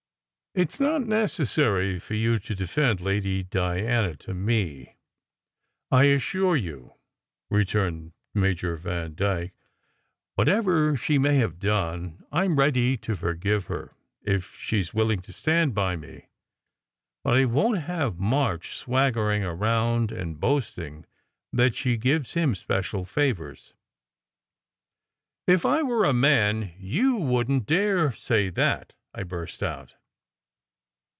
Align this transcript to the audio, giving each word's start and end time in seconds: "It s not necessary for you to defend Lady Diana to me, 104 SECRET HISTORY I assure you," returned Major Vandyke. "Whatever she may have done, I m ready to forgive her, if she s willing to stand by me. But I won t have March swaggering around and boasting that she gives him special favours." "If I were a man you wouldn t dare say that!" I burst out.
"It 0.61 0.67
s 0.73 0.79
not 0.81 1.07
necessary 1.07 1.97
for 1.97 2.13
you 2.13 2.37
to 2.37 2.53
defend 2.53 2.99
Lady 2.99 3.41
Diana 3.43 4.17
to 4.17 4.33
me, 4.33 4.97
104 5.87 6.01
SECRET 6.01 6.01
HISTORY 6.01 6.11
I 6.11 6.15
assure 6.15 6.55
you," 6.57 6.93
returned 7.49 8.11
Major 8.33 8.75
Vandyke. 8.75 9.53
"Whatever 10.35 10.97
she 10.97 11.17
may 11.17 11.37
have 11.37 11.57
done, 11.57 12.25
I 12.33 12.43
m 12.43 12.59
ready 12.59 12.97
to 12.97 13.15
forgive 13.15 13.67
her, 13.67 13.95
if 14.23 14.53
she 14.57 14.81
s 14.81 14.93
willing 14.93 15.21
to 15.21 15.31
stand 15.31 15.73
by 15.73 15.95
me. 15.95 16.27
But 17.23 17.37
I 17.37 17.45
won 17.45 17.75
t 17.75 17.81
have 17.85 18.19
March 18.19 18.75
swaggering 18.75 19.45
around 19.45 20.11
and 20.11 20.37
boasting 20.37 21.05
that 21.53 21.75
she 21.77 21.95
gives 21.95 22.33
him 22.33 22.55
special 22.55 23.05
favours." 23.05 23.73
"If 25.47 25.65
I 25.65 25.81
were 25.81 26.03
a 26.03 26.11
man 26.11 26.73
you 26.77 27.15
wouldn 27.15 27.61
t 27.61 27.73
dare 27.77 28.11
say 28.11 28.49
that!" 28.49 28.91
I 29.13 29.23
burst 29.23 29.63
out. 29.63 29.95